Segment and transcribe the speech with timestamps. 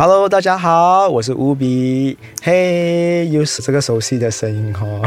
[0.00, 2.16] Hello，大家好，我是乌比。
[2.42, 5.02] 嘿，又是这个熟悉的声音哦，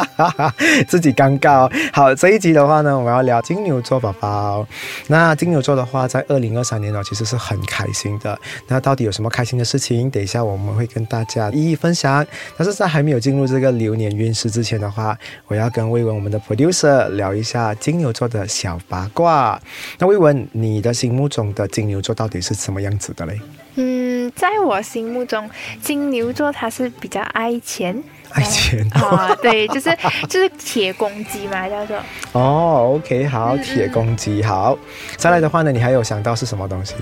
[0.86, 1.60] 自己尴尬。
[1.60, 4.66] 哦好，这一集的话呢，我们要聊金牛座宝宝。
[5.06, 8.38] 那金牛座的话，在二零二三年呢，其实是很开心的。
[8.68, 10.10] 那到底有什么开心的事情？
[10.10, 12.26] 等一下我们会跟大家一一分享。
[12.58, 15.16] 但是在还没有进入这个流年运势之前的话，
[15.46, 19.58] 我要跟魏文我们的 producer 聊一下金牛座的小八卦。
[19.98, 23.40] 那魏文，你的心目中的金牛座到底是什么样子的嘞？
[23.76, 25.48] 嗯，在我心目中，
[25.82, 29.96] 金牛座他是比较爱钱，爱钱 啊，对，就是
[30.28, 31.96] 就是铁公鸡嘛，叫做。
[32.32, 34.76] 哦，OK，好，嗯铁公鸡，好。
[35.16, 36.94] 再来的话呢，你还有想到是什么东西？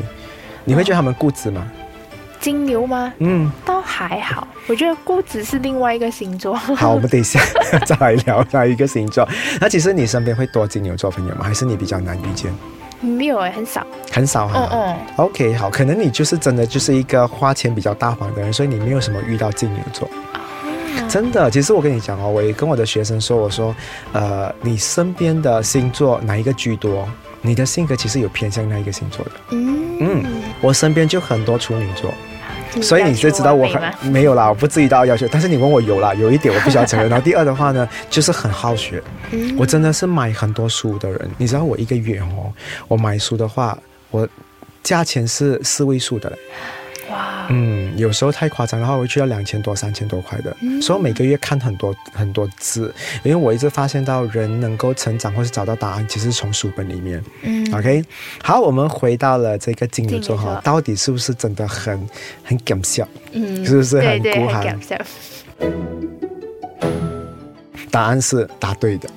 [0.65, 1.67] 你会觉得他们固执吗？
[2.41, 3.13] 金牛吗？
[3.19, 6.55] 嗯，倒还好，我觉得固执是另外一个星座。
[6.77, 7.41] 好，我们等一下
[7.85, 9.29] 再来聊下一个星座。
[9.61, 11.43] 那其实你身边会多金牛座朋友吗？
[11.43, 12.53] 还是你比较难遇见？
[13.01, 13.87] 没有哎，很少。
[14.11, 14.69] 很少哈。
[14.73, 20.09] 嗯嗯，OK，好，可能你就是真的就是一个花钱比较大方的人，所以你没有什么遇到金牛座。
[21.09, 23.75] 真的，其实我跟你讲哦，我也跟我的学生说，我说，
[24.13, 27.09] 呃，你身边的星座哪一个居多？
[27.41, 29.31] 你的性格其实有偏向那一个星座的。
[29.51, 30.25] 嗯嗯，
[30.61, 32.38] 我身边就很多处女座，你
[32.83, 37.09] 所以你就知道我很没有啦，我不至于到要求，但是你问我有啦，有一点我不需要承认。
[37.11, 41.31] 然后第二的话呢，就是很好学，嗯我真的是买很多书的人。
[41.37, 42.53] 你知道我一个月哦，
[42.87, 43.77] 我买书的话，
[44.11, 44.29] 我
[44.83, 46.39] 价钱是四位数的嘞。
[47.11, 50.55] 哇，嗯，有时候太夸张的话，我会去到两千多、三千多块的。
[50.61, 57.23] 嗯所以我每个月看很多很多字，因为我一直发现到人能够成长或是找到答案，其实从书本里面。
[57.43, 58.05] 嗯 OK，
[58.43, 61.99] 好，我们回到了这个金牛座哈到底是不是真的很
[62.45, 63.07] 很搞笑？
[63.33, 64.79] 嗯是不是很孤寒。
[67.91, 69.09] 答案是答对的。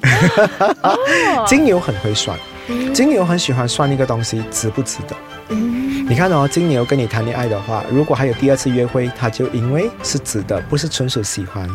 [0.81, 0.97] 哦
[1.45, 2.50] 金牛很会算，嗯
[2.93, 5.15] 金牛很喜欢算一个东西值不值得。
[5.49, 11.69] 嗯你看哦，金牛跟你谈恋爱的话，如果还有第二次约会，他就因为是值得，不是纯属喜欢。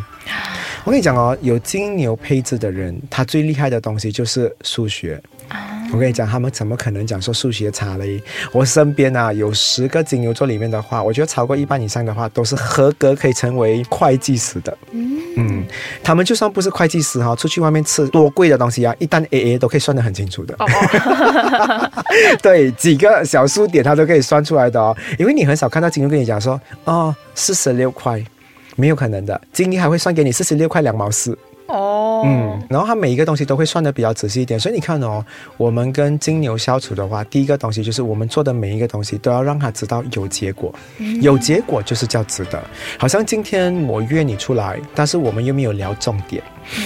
[0.85, 5.21] 我跟你讲哦，有金牛配置的人，他最厉害的东西就是数学。
[5.49, 8.21] 啊我跟你讲，他们怎么可能讲说数学差嘞？
[8.53, 14.77] 我身边啊有十个金牛座里面的话，我觉得超过一半以上的话都是合格可以成为会计师的。
[14.91, 15.65] 嗯嗯，
[16.03, 20.55] 他们就算不是会计师哈，出去外面吃多贵的东西啊，一旦 A A 都可以算得很清楚的。
[20.59, 21.91] 哦哦，
[22.43, 24.97] 对，几个小数点他都可以算出来的哦。
[25.19, 28.25] 因为你很少看到金牛跟你讲说，哦，四十六块，
[28.77, 29.41] 没有可能的。
[29.53, 31.37] 经理还会算给你四十六块两毛四。
[31.67, 35.25] 哦，嗯，然后他每一个东西都会算的比较仔细一点，所以你看哦，
[35.57, 41.21] 我们跟金牛相处的话，第一个东西就是我们做的每一个东西都要让他知道有结果，嗯。
[41.23, 42.63] 有结果就是叫值得。
[42.99, 46.43] 好像今天我约你出来，但是我们又没有聊重点，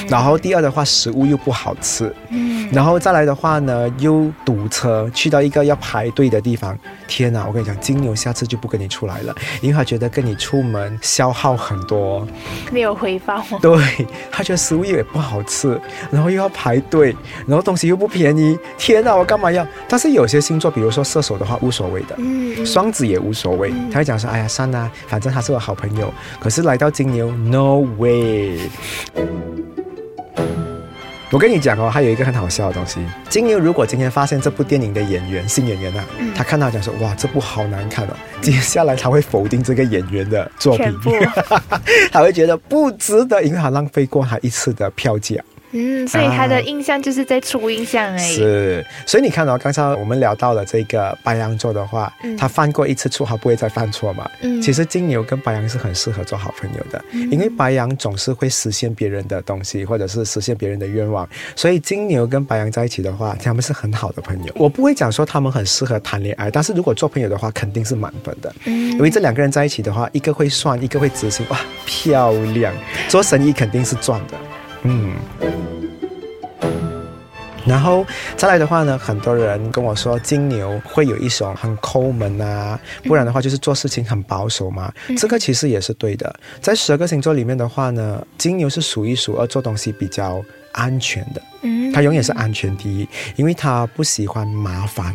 [0.08, 6.78] 然后第二的话，食物又不好吃，嗯然后再来的话呢，又堵车，去到一个要排队的地方。
[7.08, 12.26] 天哪，我跟你讲，金牛下次就不跟你出来了，因为他觉得跟你出门消耗很多。
[12.70, 13.58] 没有回报哦。
[13.60, 15.80] 对他觉得食物也不好吃，
[16.12, 17.16] 然后又要排队，
[17.46, 18.56] 然后东西又不便宜。
[18.78, 19.66] 天哪，我干嘛要？
[19.88, 22.16] 但是有些星座，比如说射手的话，无所谓的。
[22.64, 28.58] 双子也无所谓，他会讲说：“哎呀，算啦，反正他是我好朋友。”可是来到金牛，no way。
[31.32, 32.98] 我跟你讲哦，还有一个很好笑的东西。
[33.28, 40.92] 金牛如果今天发现这部电影的演员新演员啊，嗯他看到讲说：“哇，这部好难看哦。”接下来他会否定这个演员的作品
[42.10, 45.36] 他会觉得不值得，因为他浪费过他一次的票价。
[45.72, 48.34] 嗯，所以他的印象就是在初印象而已。
[48.34, 54.28] 是，所以你看到、哦、刚才我们聊到了这个白羊座的话，嗯他犯过一次错，他不会再犯错嘛。
[54.42, 64.52] 嗯其实金牛跟白羊是很适合做好朋友的，因为白羊总是会实现别人的东西，或者是实现别人的愿望，所以金牛跟白羊在一起的话，他们是很好的朋友。
[64.56, 68.52] 我不会讲说他们很适合谈恋爱，但是如果做朋友的话，肯定是满分的。
[68.64, 72.74] 嗯因为这两个人在一起的话，一个会算，一个会执行，哇，漂亮！
[73.08, 74.36] 做生意肯定是赚的，
[74.82, 75.14] 嗯。
[77.66, 78.04] 然后
[78.36, 84.92] 再来的话呢，很多人跟我说金牛会有一种很抠门啊，不然的话就是做事情很保守嘛。
[85.16, 86.34] 这个其实也是对的。
[86.60, 90.42] 在十二个星座里面的话呢，金牛是数一数二做东西比较
[90.72, 91.42] 安全的。
[91.62, 93.06] 嗯他永远是安全第一，
[93.36, 95.14] 因为他不喜欢麻烦。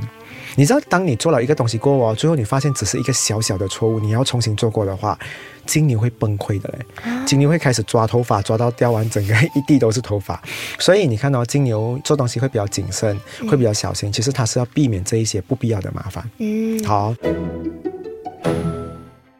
[0.57, 5.17] 你知道，当你做了一个东西过后，最后你发现只是一个小小的错误，你要重新做过的话，
[5.65, 6.85] 金牛会崩溃的嘞。
[7.25, 10.41] 金牛会开始抓头发，抓到掉完整个一地都是头发。
[10.79, 13.19] 所以你看到金牛做东西会比较谨慎，
[13.49, 14.11] 会比较小心。
[14.11, 16.23] 其实他是要避免这一些不必要的麻烦。
[16.37, 17.13] 嗯，好，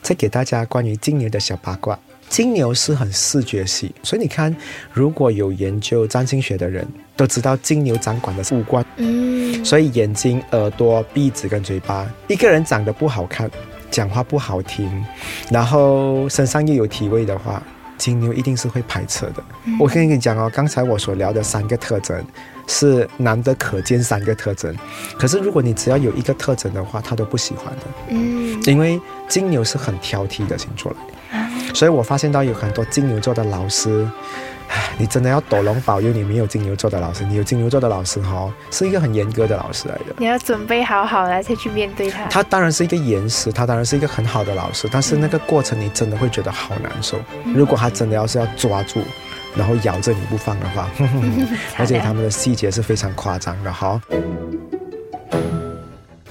[0.02, 1.98] 再给大家关于金牛的小八卦。
[2.28, 4.54] 金牛是很视觉系，所以你看，
[4.92, 6.86] 如果有研究占星学的人
[7.16, 8.86] 都知道，金牛掌管的是五官。
[8.98, 13.50] 嗯，所以眼睛、耳朵、鼻子跟嘴巴，一个人长得不好看，
[13.90, 14.90] 讲话不好听，
[15.50, 17.62] 然后身上又有体味的话，
[17.98, 19.44] 金牛一定是会排斥的。
[19.80, 22.26] 我跟你讲哦，刚才我所聊的三个特征
[22.68, 24.76] 是难得可见三个特征，
[25.18, 29.00] 可是如果你只要有一个特征的话，他都不喜欢的，嗯，因为
[29.30, 30.98] 金牛是很挑剔的星座来。
[31.76, 34.10] 所以我发现到有很多金牛座的老师，
[34.70, 40.06] 唉你真的要斗龙保佑你没有金牛座的老师，你有金牛座的老师哈、哦，是一个很严格的老师来的。
[40.18, 42.26] 你要准备好好了再去面对他。
[42.28, 47.20] 他当然是一个严师，他当然是一个很好的老师，但是那个过程你真的会觉得好难受。
[47.54, 49.02] 如果他真的要是要抓住，
[49.54, 50.90] 然后咬着你不放的话，
[51.78, 54.02] 而且他们的细节是非常夸张的哈。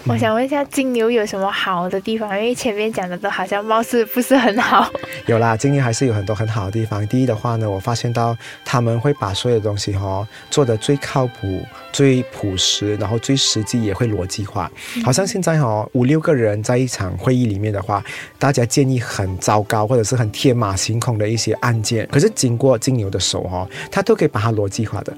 [0.06, 2.28] 我想问一下，金牛有什么好的地方？
[2.38, 4.86] 因为前面讲的都好像貌似不是很好。
[5.24, 7.06] 有啦，金牛还是有很多很好的地方。
[7.08, 8.36] 第一的话呢，我发现到
[8.66, 14.70] 他们会把所有东西哈、哦、做得最靠谱、最朴实，然后最实际，也会逻辑化。
[15.02, 18.04] 好像现在哈、哦、五六个人在一场会议里面的话，
[18.38, 25.16] 大家建议很糟糕或者是很天马行空的一些案件，可是经过金牛的手哈、哦，他都可以把它逻辑化的。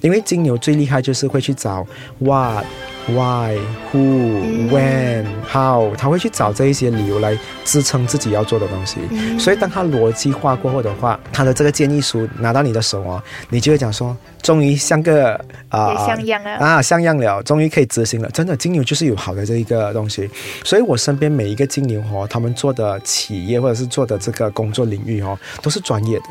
[0.00, 1.84] 因为金牛最厉害就是会去找
[2.20, 2.64] what。
[3.08, 3.58] Why,
[3.90, 8.98] who, when, how，他会去找这一些理由来支撑自己要做的东西。
[9.38, 15.32] 所以当他逻辑化过后的话，他的这个建议书拿到你的手哦，你就会讲说，终于像个
[15.70, 18.28] 啊、也像样了啊像样了，终于可以执行了。
[18.30, 20.28] 真的，金牛就是有好的这一个东西。
[20.62, 26.24] 所以我身边每一个金牛哦，他们做的企业或者是做的这个工作领域哦，都是专业的，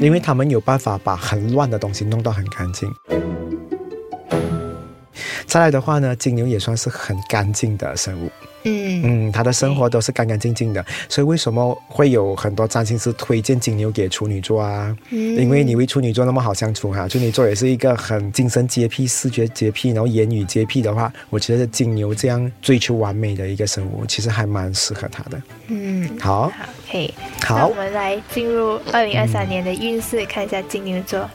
[0.00, 2.90] 因为他们有办法把很乱的东西弄到很干净。
[5.52, 8.30] 再来的话呢，金牛也算是很干净的生物。
[8.64, 14.96] 嗯嗯，他的生活都是干干净净的，所以为什么会有很多占星师推荐金牛给处女座啊？
[15.10, 25.42] 嗯因为你为处女座那么好相处哈、处女座也是一个很精神洁癖、视觉洁癖，然后言语洁癖的话，我觉得金牛这样追求完美的一个生物，其实还蛮适合他的。
[25.66, 26.52] 嗯，好，好，
[26.90, 27.12] 可以。
[27.44, 31.28] 好我，们来进入二零二三年的运势，看一下金牛座。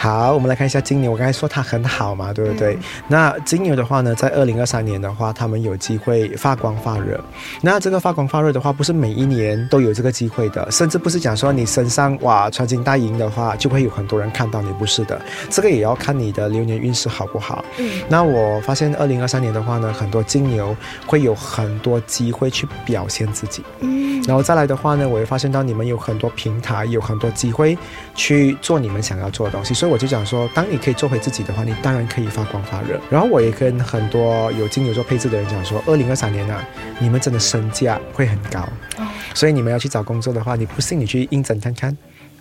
[0.00, 1.12] 好，我们来看一下金牛。
[1.12, 2.78] 我刚才说它很好嘛，对不对？
[3.06, 7.22] 那金牛的话呢，在二零二三年的话，他们有机会发光发热。
[7.60, 15.20] 那这个发光发热的话，不是每一年都有这个机会的，甚至不是讲说你身上哇穿金戴银的话，就会有很多人看到你，不是的。
[15.50, 17.62] 这个也要看你的流年运势好不好。
[17.76, 20.74] 嗯那我发现二零二三年的话呢，很多金牛
[21.04, 23.62] 会有很多机会去表现自己。
[23.80, 27.76] 嗯然后再来的话呢，我会发现到你们有很多平台，有很多机会
[28.14, 33.00] 去做你们想要做的东西，所以我就讲说，当你可以做回自己的话，你当然可以发光发热。
[33.10, 36.64] 然后我也跟很多有金牛座配置的人讲说，二零二三年啊，
[37.00, 38.60] 你们真的身价会很高，
[38.96, 41.96] 哦所以你们要去找工作的话，你不信你去应征看看，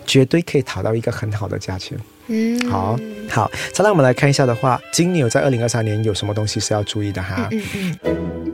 [0.05, 1.97] 绝对可以讨到一个很好的价钱。
[2.27, 2.97] 嗯，好，
[3.29, 7.47] 好，再来我们来看一下的话，金牛在二零二三年有什么东西是要注意的哈？
[7.51, 7.63] 嗯
[8.03, 8.48] 嗯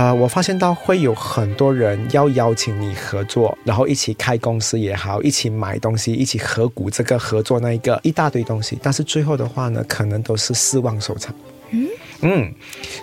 [0.00, 11.34] 呃，我发现到会有很多人要邀请你合作，然后一起开公司也好，一起买东西，一起合股这个合作那一个一大堆东西，但是最后的话呢，可能都是失望收场。
[11.72, 11.86] 嗯
[12.22, 12.50] 嗯，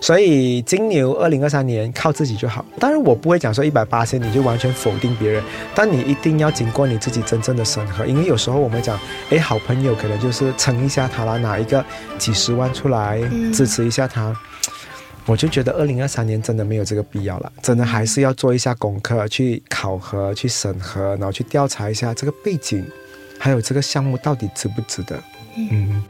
[0.01, 2.65] 所以金牛二零二三年靠自己就好。
[2.79, 5.43] 当然，我不会讲说一百八千你就完全否定别人，
[5.75, 8.99] 但你一定要经过你自己真正的审核，因为有时候我们讲，
[9.29, 11.85] 诶，好朋友可能就是撑一下他啦，拿一个
[12.17, 14.35] 几十万出来嗯支持一下他。
[15.27, 22.85] 我就觉得二零二三年真的没有这个必要了，真的还是要做一下功课，去考核、去审核，然后去调查一下这个背景，
[23.37, 25.21] 还有这个项目到底值不值得。
[25.57, 26.01] 嗯，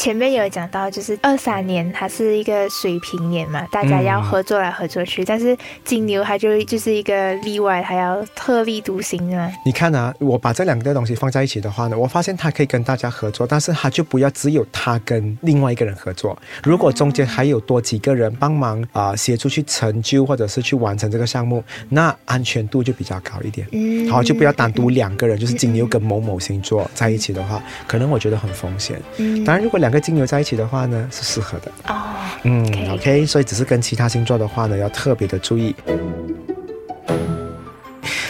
[0.00, 5.54] 前面有讲到，就是二三年它是一个水平年嘛，大家要嗯合作来合作去，但是
[5.84, 9.52] 金牛它就就是一个例外，它要特立独行啊。
[9.62, 16.34] 你看啊，我把这两个东西放在一起的话呢，我发现他可以跟大家合作，但是他就不要只有他跟另外一个人合作。
[16.62, 23.68] 如果中间还有多几个人帮忙啊、协助去成就或者是去完成这个项目，那安全度就比较高一点。
[23.72, 28.98] 嗯好，就不要单独两个人，就是金牛跟某某星座在一起的话，可能我觉得很风险。
[29.18, 31.72] 嗯当然，如果两个金牛在一起的话呢，是适合的。
[31.88, 32.00] 哦，
[32.44, 35.74] 嗯 OK OK，所以只是跟其他星座的话呢，要特别的注意。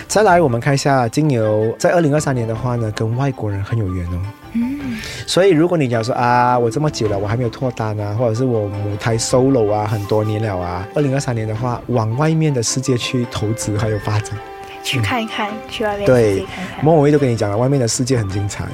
[0.08, 4.20] 再来，我们看一下金牛，在二零二三年的话呢，跟外国人很有缘哦。
[4.54, 14.36] 嗯，所以，如果你讲说啊，我这么久了，我还没有脱单啊，或者是我母胎 solo 啊，很多年了啊，二零二三年的话，往外面的世界去投资还有发展。
[14.82, 16.44] 去看一看，去外面对。
[16.82, 18.64] 莫文蔚都跟你讲了，外面的世界很精彩，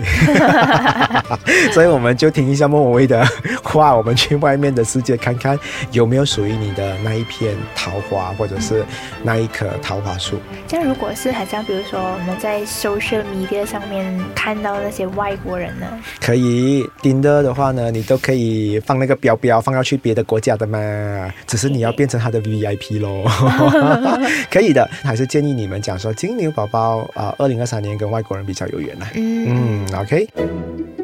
[1.72, 3.26] 所以我们就听一下莫文蔚的
[3.62, 5.58] 话，我们去外面的世界看看
[5.90, 8.84] 有没有属于你的那一片桃花，或者是
[9.22, 10.38] 那一棵桃花树。
[10.68, 15.86] 这样如果是好像，比如说我们在 social media 上面看到那些外国人呢，
[16.20, 20.78] 可以盯的的话呢，你都可以放那个标标，放要去别的国家的嘛。
[21.46, 23.24] 只是你要变成他的 VIP 咯，
[24.50, 24.88] 可以的。
[25.02, 29.10] 还是建议你们讲说，金牛宝宝啊，二零二三年跟外国人比较有缘啦。
[29.14, 30.95] 嗯，嗯，OK。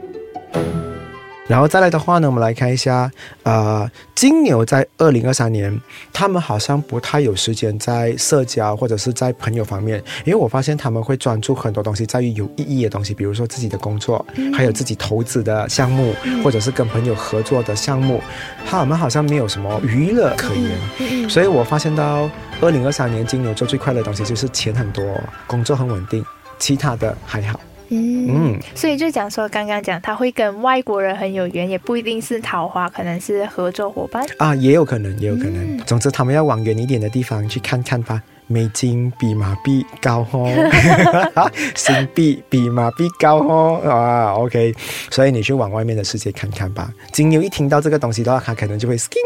[1.52, 3.10] 然后再来的话呢，我们来看一下，
[3.42, 5.78] 呃，金牛在二零二三年，
[6.10, 18.22] 他们好像不太有时间在社交或者是在朋友方面，因为我发现他们会专注很多东西在于有意义的东西，比如说自己的工作，还有自己投资的项目，或者是跟朋友合作的项目，
[18.64, 20.70] 他们好像没有什么娱乐可言。
[21.00, 22.30] 嗯所以我发现到
[22.62, 25.04] 二零二三年金牛座最快乐的东西就是钱很多，
[25.46, 26.24] 工作很稳定，
[26.58, 27.60] 其他的还好。
[27.92, 34.26] 嗯嗯，所以就讲说，刚刚讲他会跟外国人很有缘，也不一定是桃花，可能是合作伙伴。
[34.38, 35.76] 啊，也有可能，也有可能。
[35.76, 38.22] 嗯总之，他们要往远一点的地方去看看吧。
[38.48, 40.50] 美金比马币高哦，
[41.74, 44.74] 新币比马币高哦啊，OK。
[45.10, 46.90] 所以你去往外面的世界看看吧。
[47.12, 49.18] 金牛一听到这个东西的话，他可能就会 skin。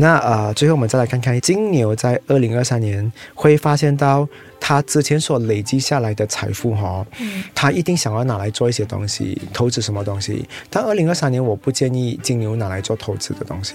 [0.00, 4.26] 那呃，最后我们再来看看金牛在二零二三年会发现到
[4.58, 10.48] 他之前所累积下来的财富哈、哦，嗯他一定想要拿来做一些东西，投资什么东西。
[10.70, 13.74] 但二零二三年我不建议金牛拿来做投资的东西。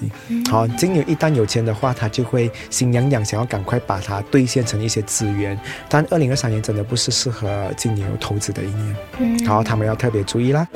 [0.50, 5.56] 好，金牛一旦有钱的话，他就会心痒痒，想要赶快把它兑现成一些资源。
[5.88, 10.68] 但二零二三年真的不是适合金牛投资的一年，嗯好，他们要特别注意啦。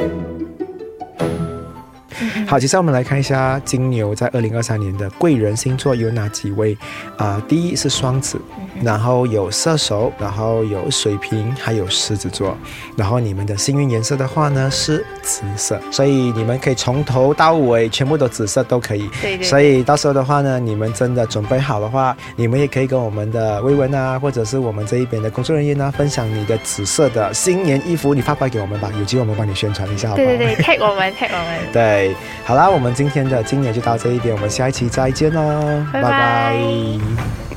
[2.49, 6.75] 嗯好，接下来我们来看一下金牛在二零二三年的贵人星座有哪几位？
[7.15, 8.41] 啊、第一是双子，
[8.81, 12.57] 然后有射手，然后有水瓶，还有狮子座。
[12.95, 19.07] 然后你们的幸运颜色的话呢是紫色，所以你们可以从头到尾全部都紫色都可以。
[19.21, 30.27] 对对，所以到时候的话呢，你们真的准备好的话，你们也可以跟我们的微文啊，或者是我们这一边的工作人员啊，分享你的紫色的新年衣服，你发过来给我们吧，有机会我们帮你宣传一下，好不好？
[30.27, 31.59] 对对对，tag 我们，tag 我们。
[31.71, 32.15] 对，
[32.45, 37.48] 好啦，我们今天的今年就到这一点，我们下一期再见喽，拜拜